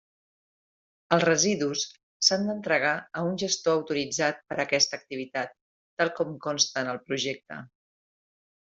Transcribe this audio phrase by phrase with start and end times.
[1.17, 1.83] Els residus
[2.27, 5.55] s'han d'entregar a un gestor autoritzat per a aquesta activitat,
[6.01, 7.63] tal com consta en el projecte.